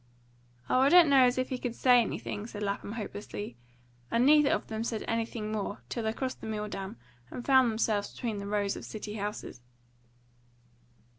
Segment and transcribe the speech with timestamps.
[0.67, 3.55] "Oh, I don't know as he could say anything," said Lapham hopelessly;
[4.09, 6.97] and neither of them said anything more till they crossed the Milldam
[7.29, 9.61] and found themselves between the rows of city houses.